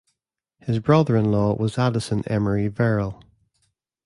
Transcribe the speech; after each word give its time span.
His 0.61 0.79
brother 0.79 1.15
in 1.15 1.29
law 1.31 1.53
was 1.53 1.77
Addison 1.77 2.23
Emery 2.27 2.67
Verrill. 2.69 3.21